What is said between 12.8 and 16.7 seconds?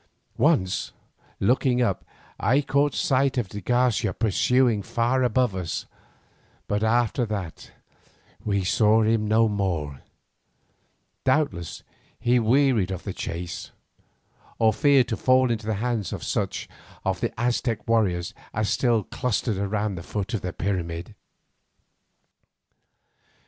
of the chase, or feared to fall into the hands of such